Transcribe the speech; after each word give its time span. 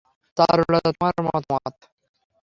চারুলতা, 0.37 0.89
তোমার 0.91 1.15
মতামত? 1.27 1.75